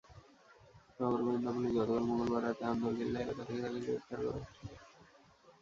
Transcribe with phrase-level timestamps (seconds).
[0.97, 4.41] নগর গোয়েন্দা পুলিশ গতকাল মঙ্গলবার রাতে আন্দরকিল্লা এলাকা থেকে তাঁকে গ্রেপ্তার করে।